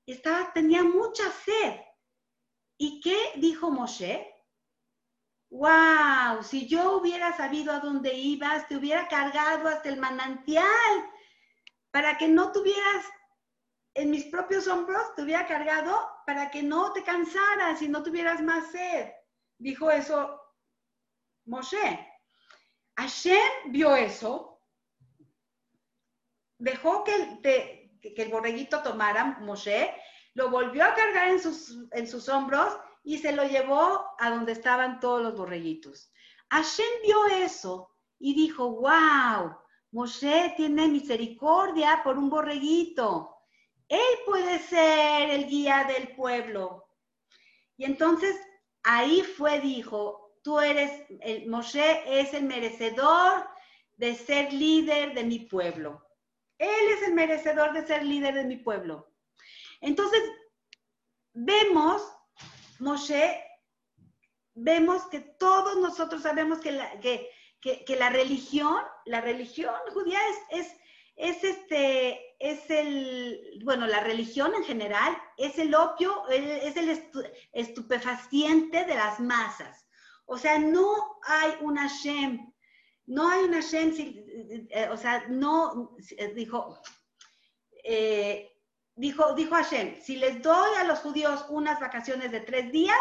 [0.06, 1.80] Estaba, tenía mucha sed.
[2.78, 4.32] ¿Y qué dijo Moshe?
[5.50, 6.44] ¡Wow!
[6.44, 10.66] Si yo hubiera sabido a dónde ibas, te hubiera cargado hasta el manantial
[11.92, 13.06] para que no tuvieras
[13.94, 18.42] en mis propios hombros, te hubiera cargado para que no te cansaras y no tuvieras
[18.42, 19.12] más sed.
[19.58, 20.42] Dijo eso
[21.46, 22.12] Moshe.
[22.98, 24.62] Hashem vio eso,
[26.58, 29.94] dejó que el, que el borreguito tomara Moshe
[30.36, 34.52] lo volvió a cargar en sus, en sus hombros y se lo llevó a donde
[34.52, 36.12] estaban todos los borreguitos.
[36.50, 39.58] Hashem vio eso y dijo, wow,
[39.92, 43.36] Moshe tiene misericordia por un borreguito.
[43.88, 46.90] Él puede ser el guía del pueblo.
[47.78, 48.36] Y entonces
[48.84, 53.48] ahí fue, dijo, tú eres, el, Moshe es el merecedor
[53.96, 56.06] de ser líder de mi pueblo.
[56.58, 59.15] Él es el merecedor de ser líder de mi pueblo.
[59.82, 60.22] Entonces,
[61.34, 62.02] vemos,
[62.80, 63.44] Moshe,
[64.56, 67.30] vemos que todos nosotros sabemos que la, que,
[67.98, 70.78] la religión, la religión judía es, es,
[71.16, 76.90] es, este, es el, bueno, la religión en general es el opio, es el
[77.54, 79.86] estupefaciente de las masas.
[80.26, 82.52] O sea, no hay una Shem,
[83.06, 85.96] no hay una Shem, eh, o sea, no,
[86.36, 86.80] dijo,
[87.84, 88.55] eh,
[88.96, 92.98] dijo, dijo Hashem, si les doy a los judíos unas vacaciones de tres días,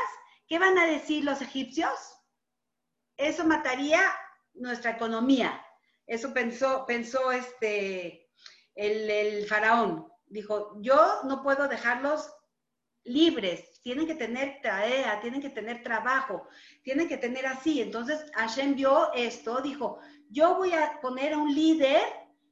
[0.48, 1.92] ¿qué van a decir los egipcios?
[3.16, 4.00] Eso mataría
[4.54, 5.64] nuestra economía.
[6.07, 8.28] Eso pensó, pensó este,
[8.74, 10.09] el, el faraón.
[10.26, 12.30] Dijo, yo no puedo dejarlos
[13.04, 16.48] libres, tienen que tener tarea, tienen que tener trabajo,
[16.83, 17.80] tienen que tener así.
[17.80, 22.02] Entonces Hashem vio esto, dijo, yo voy a poner a un líder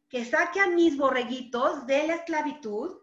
[0.08, 3.01] que saque a mis borreguitos de la esclavitud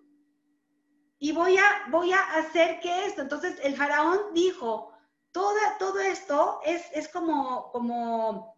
[1.20, 3.22] y voy a, voy a hacer que esto.
[3.22, 4.94] Entonces el faraón dijo,
[5.32, 8.58] Toda, todo esto es, es como, como,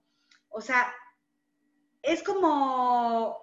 [0.49, 0.93] o sea,
[2.01, 3.37] es como,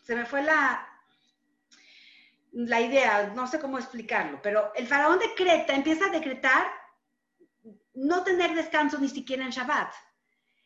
[0.00, 0.88] se me fue la,
[2.52, 6.66] la idea, no sé cómo explicarlo, pero el faraón decreta, empieza a decretar
[7.94, 9.92] no tener descanso ni siquiera en Shabbat.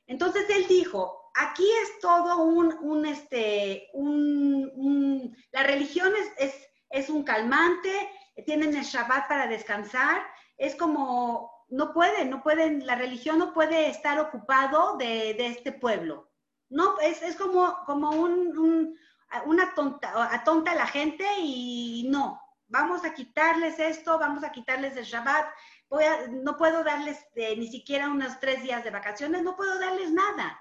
[0.06, 6.52] Entonces él dijo, aquí es todo un, este, un, la religión es,
[6.90, 8.10] es, un calmante,
[8.44, 10.22] tienen el Shabbat para descansar,
[10.56, 16.30] es como, no pueden, no pueden, la religión no puede estar ocupado de, este pueblo.
[16.68, 18.96] No, es, es como, como un,
[19.44, 24.96] una tonta, atonta a la gente y no, vamos a quitarles esto, vamos a quitarles
[24.96, 25.46] el Shabbat,
[25.88, 26.02] Voy
[26.42, 30.60] no puedo darles eh, ni siquiera unos tres días de vacaciones, no puedo darles nada.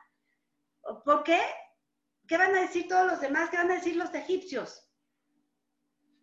[1.03, 1.39] ¿Por qué?
[2.27, 3.49] ¿Qué van a decir todos los demás?
[3.49, 4.87] ¿Qué van a decir los egipcios?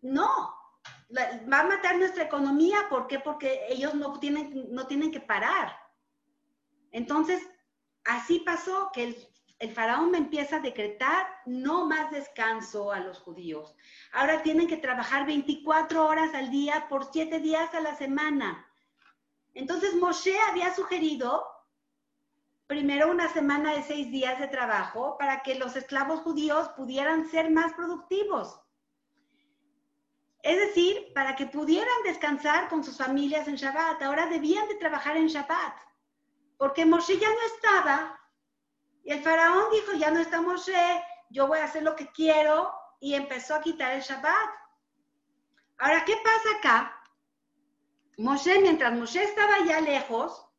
[0.01, 0.27] No,
[1.15, 2.87] va a matar nuestra economía.
[2.89, 3.19] ¿Por qué?
[3.19, 5.75] Porque ellos no tienen, no tienen que parar.
[6.91, 7.41] Entonces,
[8.03, 9.27] así pasó que el,
[9.59, 13.75] el faraón me empieza a decretar no más descanso a los judíos.
[14.11, 18.65] Ahora tienen que trabajar 24 horas al día por 7 días a la semana.
[19.53, 21.45] Entonces Moshe había sugerido
[22.73, 27.51] primero una semana de seis días de trabajo para que los esclavos judíos pudieran ser
[27.51, 28.59] más productivos.
[30.41, 34.01] Es decir, para que pudieran descansar con sus familias en Shabbat.
[34.01, 35.75] Ahora debían de trabajar en Shabbat,
[36.57, 38.19] porque Moshe ya no estaba.
[39.03, 42.73] Y el faraón dijo, ya no está Moshe, yo voy a hacer lo que quiero,
[42.99, 44.49] y empezó a quitar el Shabbat.
[45.77, 47.03] Ahora, ¿qué pasa acá?
[48.17, 50.49] Moshe, mientras Moshe estaba ya lejos,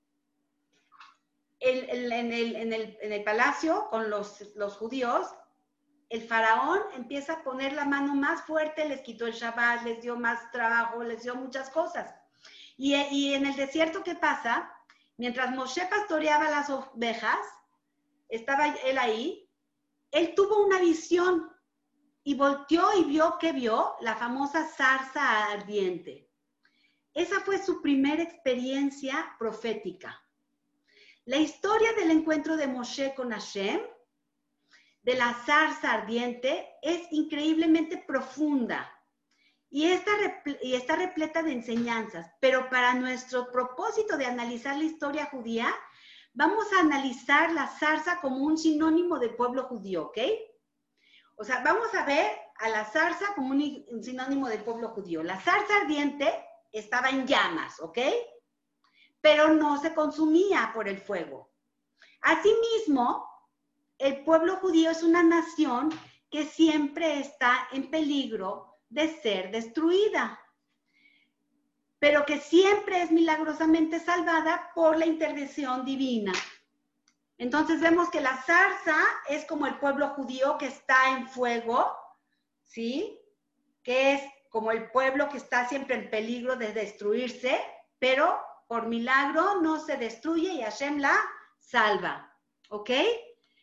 [1.65, 5.27] en, el, palacio con los, judíos,
[6.11, 10.17] el faraón empieza a poner la mano más fuerte, les quitó el Shabbat, les dio
[10.17, 12.15] más trabajo, les dio muchas cosas.
[12.77, 14.71] Y, en el desierto, ¿qué pasa?
[15.17, 17.39] Mientras Moshe pastoreaba las ovejas,
[18.29, 19.49] estaba él ahí,
[20.11, 21.51] él tuvo una visión
[22.25, 26.29] y volteó y vio que vio la famosa zarza ardiente.
[27.12, 30.24] Esa fue su primera experiencia profética.
[31.27, 33.81] La historia del encuentro de Moshe con Hashem,
[35.03, 38.91] de la zarza ardiente, es increíblemente profunda
[39.70, 40.11] y está,
[40.62, 42.31] y está repleta de enseñanzas.
[42.41, 45.75] Pero para nuestro propósito de analizar la historia judía,
[46.35, 50.18] vamos a analizar la zarza como un sinónimo del pueblo judío, ¿ok?
[51.37, 55.22] O sea, vamos a ver a la zarza como un sinónimo del pueblo judío.
[55.22, 56.31] La zarza ardiente
[56.70, 57.99] estaba en llamas, ¿ok?
[59.25, 61.51] Pero no se consumía por el fuego.
[62.20, 63.27] Asimismo,
[63.97, 65.89] el pueblo judío es una nación
[66.31, 70.39] que siempre está en peligro de ser destruida,
[71.99, 76.35] pero que siempre es milagrosamente salvada por la intervención divina.
[77.39, 78.99] Entonces vemos que la zarza
[79.31, 81.97] es como el pueblo judío que está en fuego,
[82.62, 83.18] ¿sí?
[83.83, 87.59] Que es como el pueblo que está siempre en peligro de destruirse,
[87.99, 91.19] pero por milagro no se destruye y Hashem la
[91.59, 92.33] salva.
[92.69, 92.91] ¿Ok?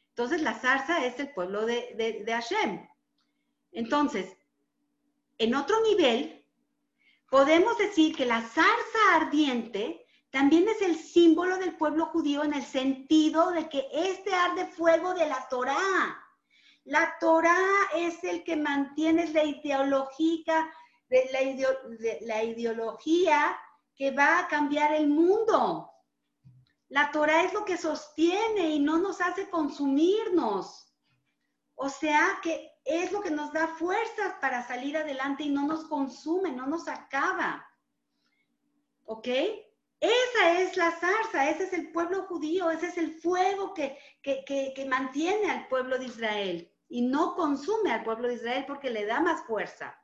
[0.10, 2.88] Entonces la zarza es el pueblo de, de, de Hashem.
[3.72, 4.38] Entonces,
[5.38, 6.46] en otro nivel,
[7.30, 12.64] podemos decir que la zarza ardiente también es el símbolo del pueblo judío en el
[12.64, 15.78] sentido de que este arde fuego de la Torá.
[16.86, 17.58] La Torá
[17.96, 20.72] es el que mantiene la ideología,
[22.22, 23.60] la, ideología
[24.02, 25.88] que va a cambiar el mundo.
[26.90, 30.92] La Torah es lo que sostiene y no nos hace consumirnos.
[31.76, 35.84] O sea que es lo que nos da fuerzas para salir adelante y no nos
[35.84, 37.64] consume, no nos acaba.
[39.06, 39.28] ¿Ok?
[40.00, 44.44] Esa es la zarza, ese es el pueblo judío, ese es el fuego que, que,
[44.76, 49.06] que mantiene al pueblo de Israel y no consume al pueblo de Israel porque le
[49.06, 49.96] da más fuerza.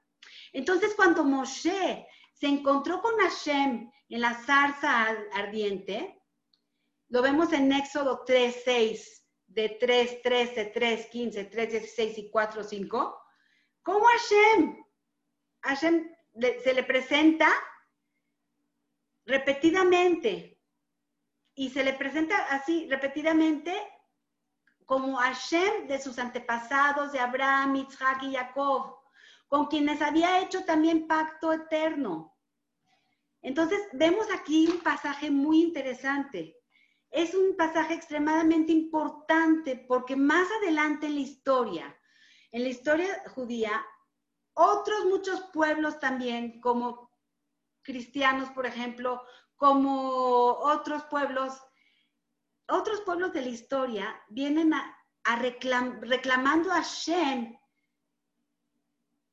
[0.53, 2.07] Entonces, cuando Moshe
[2.39, 6.21] se encontró con Hashem en la zarza ardiente,
[7.09, 12.63] lo vemos en Éxodo 3, 6, de 3, 13, 3, 15, 3, 16 y 4,
[12.63, 13.21] 5,
[13.81, 14.85] ¿cómo Hashem,
[15.61, 16.11] Hashem
[16.63, 17.47] se le presenta
[19.25, 20.61] repetidamente
[21.55, 23.73] y se le presenta así repetidamente
[24.85, 28.96] como Hashem de sus antepasados, de Abraham, Isaac y Jacob
[29.47, 32.37] con quienes había hecho también pacto eterno.
[33.41, 36.57] Entonces, vemos aquí un pasaje muy interesante.
[37.09, 41.97] Es un pasaje extremadamente importante porque más adelante en la historia,
[42.51, 43.85] en la historia judía,
[44.53, 47.11] otros muchos pueblos también, como
[47.83, 49.21] cristianos, por ejemplo,
[49.55, 51.53] como otros pueblos,
[52.67, 54.93] otros pueblos de la historia vienen a,
[56.01, 57.57] reclamando a Shem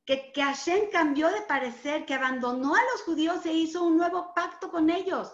[0.04, 4.32] que, que Hashem cambió de parecer, que abandonó a los judíos e hizo un nuevo
[4.34, 5.32] pacto con ellos.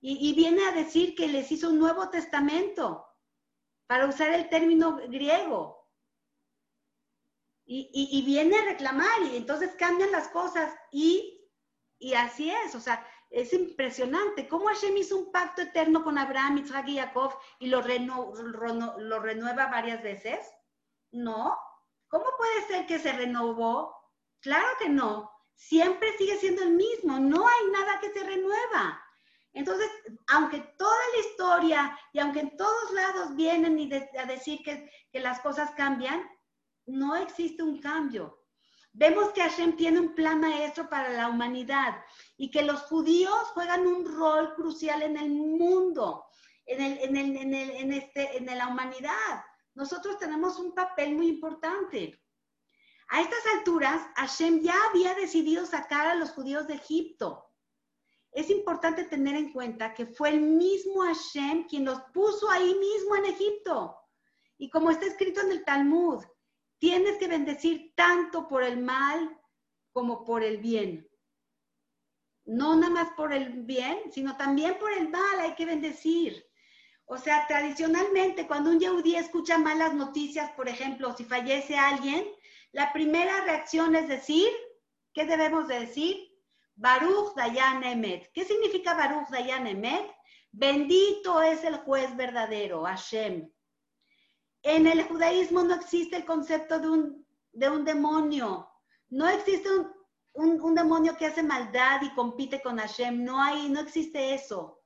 [0.00, 3.04] Y, viene a decir que les hizo un nuevo testamento,
[3.88, 5.88] para usar el término griego.
[7.64, 11.44] Y, y, viene a reclamar y entonces cambian las cosas y,
[11.98, 14.48] y así es, o sea, es impresionante.
[14.48, 19.66] ¿Cómo Hashem hizo un pacto eterno con Abraham, Isaac y Jacob y lo, lo renueva
[19.66, 20.38] varias veces?
[21.10, 21.58] No.
[22.08, 23.98] ¿Cómo puede ser que se renovó
[24.40, 25.30] Claro que no.
[25.54, 27.18] Siempre sigue siendo el mismo.
[27.18, 29.02] No hay nada que se renueva.
[29.52, 29.90] Entonces,
[30.28, 33.76] aunque toda la historia y aunque en todos lados vienen
[34.18, 36.22] a decir que, que las cosas cambian,
[36.86, 38.38] no existe un cambio.
[38.92, 42.02] Vemos que Hashem tiene un plan maestro para la humanidad
[42.36, 46.26] y que los judíos juegan un rol crucial en el mundo,
[46.66, 49.44] en, el, en, el, en, el, en, este, en la humanidad.
[49.74, 52.20] Nosotros tenemos un papel muy importante.
[53.08, 57.46] A estas alturas, Hashem ya había decidido sacar a los judíos de Egipto.
[58.32, 63.16] Es importante tener en cuenta que fue el mismo Hashem quien los puso ahí mismo
[63.16, 63.96] en Egipto.
[64.58, 66.22] Y como está escrito en el Talmud,
[66.78, 69.40] tienes que bendecir tanto por el mal
[69.92, 71.08] como por el bien.
[72.44, 76.44] No nada más por el bien, sino también por el mal hay que bendecir.
[77.06, 82.26] O sea, tradicionalmente cuando un yehudí escucha malas noticias, por ejemplo, si fallece alguien,
[82.72, 84.48] la primera reacción es decir,
[85.12, 86.16] ¿qué debemos de decir?
[86.74, 88.30] Baruch Dayan Emet.
[88.32, 90.10] ¿Qué significa Baruch Dayan Emet?
[90.52, 93.50] Bendito es el juez verdadero, Hashem.
[94.62, 98.70] En el judaísmo no existe el concepto de un, de un demonio.
[99.08, 103.24] No existe un, un, demonio que hace maldad y compite con Hashem.
[103.24, 104.80] No hay, no existe eso.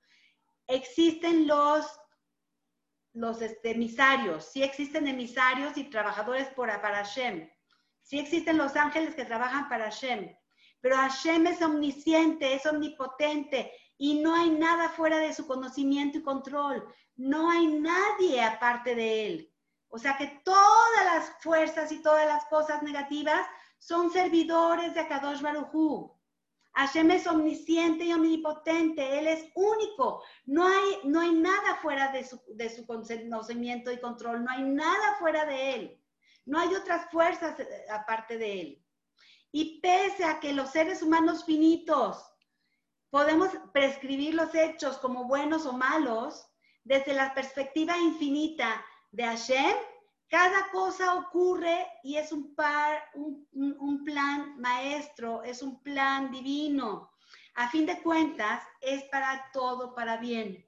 [0.67, 1.87] Existen los
[3.15, 7.49] los este, emisarios, sí existen emisarios y trabajadores por, para Hashem,
[8.13, 10.37] sí existen los ángeles que trabajan para Hashem,
[10.83, 16.23] pero Hashem es omnisciente, es omnipotente y no hay nada fuera de su conocimiento y
[16.23, 16.87] control,
[17.17, 19.55] no hay nadie aparte de él.
[19.89, 23.47] O sea que todas las fuerzas y todas las cosas negativas
[23.79, 26.13] son servidores de Akadosh Baruj
[26.75, 30.23] Hashem es omnisciente y omnipotente, Él es único.
[30.45, 34.65] No hay, no hay nada fuera de su, de su conocimiento y control, no hay
[34.65, 36.02] nada fuera de Él.
[36.45, 38.87] No hay otras fuerzas eh, aparte de Él.
[39.51, 42.33] Y pese a que los seres humanos finitos
[43.11, 46.49] podemos prescribir los hechos como buenos o malos,
[46.85, 49.77] desde la perspectiva infinita de Hashem,
[50.29, 52.57] cada cosa ocurre y es un,
[53.53, 57.13] un, plan maestro, es un plan divino.
[57.55, 60.67] A fin de cuentas, es para todo, para bien.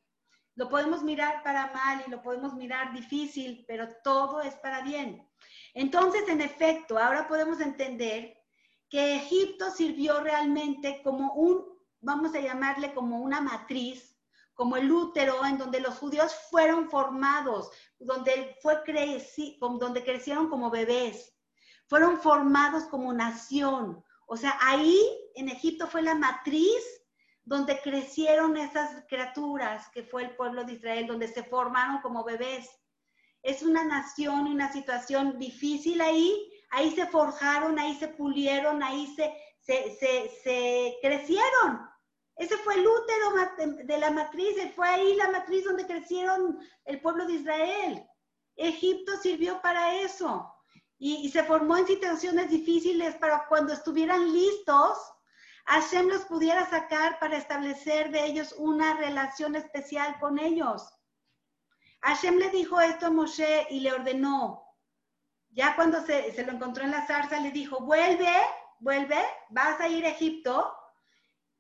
[0.55, 5.27] Lo podemos mirar para mal y lo podemos mirar difícil, pero todo es para bien.
[5.75, 8.37] Entonces, en efecto, ahora podemos entender
[8.89, 11.65] que Egipto sirvió realmente como un,
[12.01, 14.15] vamos a llamarle como una matriz
[14.55, 20.71] como el útero, en donde los judíos fueron formados, donde, fue creci donde crecieron como
[20.71, 21.35] bebés,
[21.89, 24.03] fueron formados como nación.
[24.27, 24.97] O sea, ahí
[25.35, 26.83] en Egipto fue la matriz
[27.45, 32.71] donde crecieron esas criaturas, que fue el pueblo de Israel, donde se formaron como bebés.
[33.45, 39.07] Es una nación y una situación difícil ahí, ahí se forjaron, ahí se pulieron, ahí
[39.15, 39.97] se, se,
[40.43, 41.89] se, crecieron.
[42.37, 47.27] Ese fue el útero de la matriz, fue ahí la matriz donde crecieron el pueblo
[47.27, 48.05] de Israel.
[48.57, 50.53] Egipto sirvió para eso
[50.99, 54.97] y, se formó en situaciones difíciles para cuando estuvieran listos,
[55.67, 60.94] Hashem los pudiera sacar para establecer de ellos una relación especial con ellos.
[62.05, 64.65] Hashem le dijo esto a Moshe y le ordenó.
[65.51, 68.33] Ya cuando se, se lo encontró en la zarza, le dijo, vuelve,
[68.79, 70.75] vuelve, vas a ir a Egipto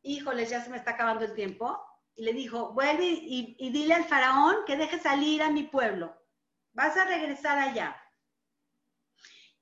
[0.04, 1.80] híjole, ya se me está acabando el tiempo.
[2.14, 6.14] Y le dijo, vuelve y, dile al faraón que deje salir a mi pueblo.
[6.72, 8.00] Vas a regresar allá.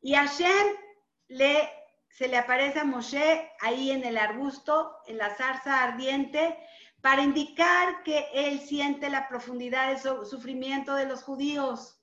[0.03, 0.77] Y Hashem
[1.29, 1.71] le,
[2.09, 6.59] se le aparece a Moshe ahí en el arbusto, en la zarza ardiente,
[7.03, 12.01] para indicar que él siente la profundidad del sufrimiento de los judíos.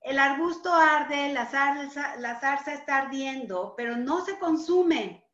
[0.00, 5.24] El arbusto arde, la zarza, la zarza está ardiendo, pero no se consume.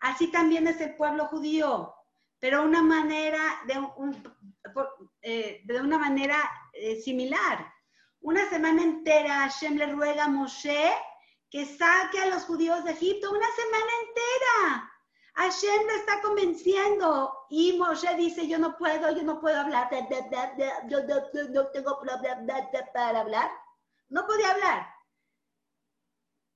[0.00, 1.94] Así también es el pueblo judío,
[2.40, 2.64] pero
[5.22, 6.38] eh, de una manera
[6.72, 7.72] eh, similar.
[8.20, 10.92] Una semana entera Hashem le ruega a Moshe
[11.50, 14.92] que saque a los judíos de Egipto, una semana entera.
[15.40, 19.88] Hashem le está convenciendo y Moshe dice, yo no puedo, yo no puedo hablar,
[20.88, 22.00] yo no, tengo
[22.92, 23.50] para hablar.
[24.08, 24.86] No podía hablar.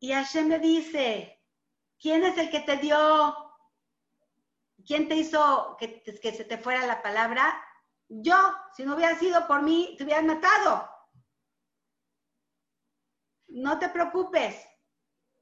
[0.01, 1.35] Y Hashem le dice,
[2.05, 3.35] ¿Quién es el que te dio?
[4.87, 7.64] ¿Quién te hizo que, que se te fuera la palabra?
[8.09, 8.37] Yo,
[8.76, 10.87] si no hubiera sido por mí, te hubieran matado.
[13.49, 14.55] No te preocupes,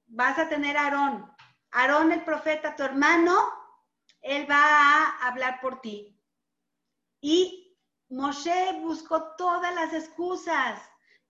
[0.06, 1.31] vas a tener a Aarón.
[1.72, 3.48] Aarón, el profeta, tu hermano,
[4.20, 6.16] él va a hablar por ti.
[7.20, 7.76] Y
[8.10, 10.80] Moshe buscó todas las excusas,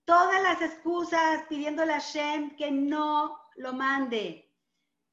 [0.05, 4.51] todas las excusas pidiéndole a Shem que no lo mande.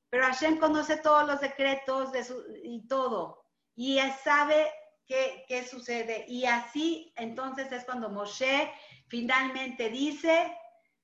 [0.09, 3.45] Pero Hashem conoce todos los decretos de su, y todo.
[3.76, 4.72] Y él sabe
[5.07, 6.24] qué, qué sucede.
[6.26, 8.72] Y así entonces es cuando Moshe
[9.07, 10.57] finalmente dice,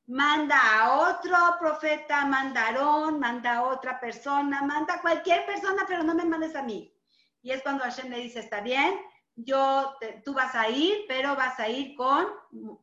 [0.07, 5.85] manda a otro profeta, manda a Aarón, manda a otra persona, manda a cualquier persona,
[5.87, 6.95] pero no me mandes a mí.
[7.43, 8.99] Y es cuando Hashem le dice, está bien,
[9.35, 12.27] yo, tú vas a ir, pero vas a ir con,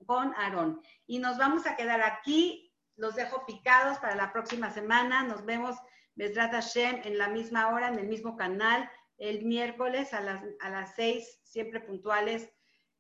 [0.06, 0.82] con Aarón.
[1.08, 5.78] Y nos vamos a quedar aquí, los dejo picados para la próxima semana, nos vemos
[6.16, 10.70] Besrat Hashem en la misma hora, en el mismo canal, el miércoles a las, a
[10.70, 12.50] las seis, siempre puntuales,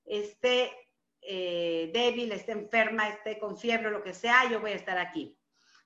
[0.05, 0.71] esté
[1.27, 5.37] eh, débil, esté enferma, esté con fiebre, lo que sea, yo voy a estar aquí.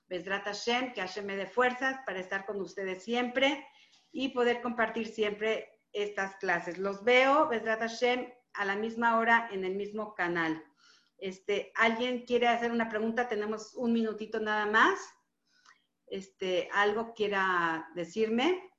[0.06, 3.66] Besrat Hashem, que Hashem me dé fuerzas para estar con ustedes siempre
[4.10, 6.78] y poder compartir siempre estas clases.
[6.78, 10.64] Los veo, Besrat Hashem, a la misma hora en el mismo canal.
[11.18, 13.28] Este, ¿Alguien quiere hacer una pregunta?
[13.28, 14.98] Tenemos un minutito nada más
[16.10, 18.70] este, algo quiera decirme.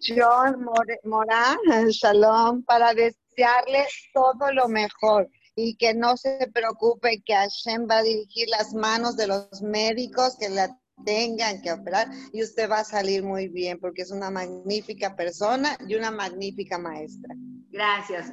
[0.00, 0.66] John
[1.04, 1.58] Morán,
[1.90, 2.92] Shalom, para
[3.36, 8.74] desearle todo lo mejor y que no se preocupe que Hashem va a dirigir las
[8.74, 13.48] manos de los médicos que la tengan que operar y usted va a salir muy
[13.48, 17.34] bien porque es una magnífica persona y una magnífica maestra.
[17.70, 18.32] Gracias.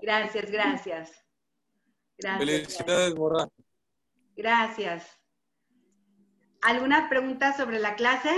[0.00, 1.10] Gracias, gracias.
[2.18, 2.38] Gracias.
[2.38, 3.48] Felicidades, Mora.
[4.36, 5.06] Gracias.
[6.62, 8.30] ¿Alguna pregunta sobre la clase?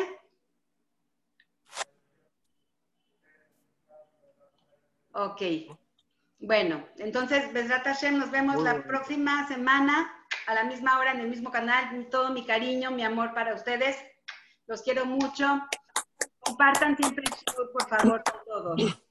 [5.13, 5.43] Ok.
[6.47, 10.13] Bueno, entonces, Besrat Hashem, nos vemos la próxima semana
[10.47, 12.07] a la misma hora en el mismo canal.
[12.11, 13.97] Todo mi cariño, mi amor para ustedes.
[14.67, 15.47] Los quiero mucho.
[16.41, 17.25] Compartan siempre,
[17.73, 19.05] por favor, con todos.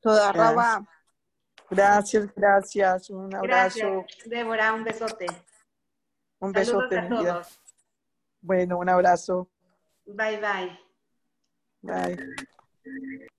[0.00, 0.86] Toda Raba.
[1.70, 3.08] Gracias, gracias.
[3.08, 3.78] Un abrazo.
[3.80, 5.26] Gracias, Débora, un besote.
[6.40, 6.98] Un besote.
[6.98, 7.60] a todos.
[8.42, 9.48] Bueno, un abrazo.
[10.04, 10.78] Bye, bye.
[11.80, 13.30] Bye.